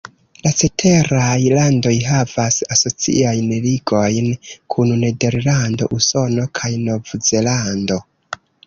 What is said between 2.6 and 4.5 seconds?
asociajn ligojn